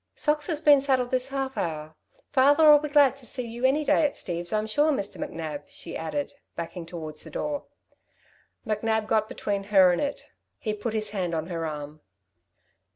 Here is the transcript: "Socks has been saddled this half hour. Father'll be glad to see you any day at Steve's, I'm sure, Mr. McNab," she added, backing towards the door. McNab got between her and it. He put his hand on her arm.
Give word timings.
"Socks 0.15 0.47
has 0.47 0.59
been 0.61 0.81
saddled 0.81 1.11
this 1.11 1.27
half 1.27 1.55
hour. 1.55 1.93
Father'll 2.31 2.79
be 2.79 2.89
glad 2.89 3.15
to 3.17 3.25
see 3.27 3.47
you 3.47 3.63
any 3.65 3.85
day 3.85 4.03
at 4.03 4.17
Steve's, 4.17 4.51
I'm 4.51 4.65
sure, 4.65 4.91
Mr. 4.91 5.17
McNab," 5.19 5.65
she 5.67 5.95
added, 5.95 6.33
backing 6.55 6.87
towards 6.87 7.23
the 7.23 7.29
door. 7.29 7.65
McNab 8.65 9.05
got 9.05 9.29
between 9.29 9.65
her 9.65 9.91
and 9.91 10.01
it. 10.01 10.23
He 10.57 10.73
put 10.73 10.95
his 10.95 11.11
hand 11.11 11.35
on 11.35 11.45
her 11.49 11.67
arm. 11.67 12.01